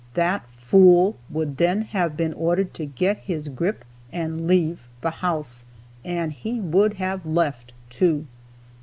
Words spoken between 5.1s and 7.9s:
house, and he would have left,